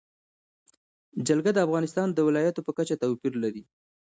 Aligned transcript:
جلګه 1.27 1.51
د 1.53 1.59
افغانستان 1.67 2.07
د 2.11 2.19
ولایاتو 2.27 2.65
په 2.67 2.71
کچه 2.77 2.95
توپیر 3.03 3.33
لري. 3.43 3.63